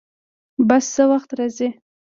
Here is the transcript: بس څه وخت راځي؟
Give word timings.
بس 0.67 0.85
څه 0.95 1.03
وخت 1.11 1.29
راځي؟ 1.39 1.69